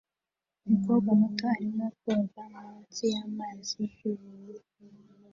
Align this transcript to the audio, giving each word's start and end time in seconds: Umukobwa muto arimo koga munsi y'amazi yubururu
Umukobwa 0.65 1.09
muto 1.19 1.43
arimo 1.55 1.85
koga 1.99 2.41
munsi 2.53 3.03
y'amazi 3.13 3.79
yubururu 3.99 4.67